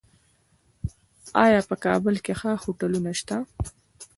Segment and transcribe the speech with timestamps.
[1.43, 3.37] آیا په کابل کې ښه هوټلونه شته؟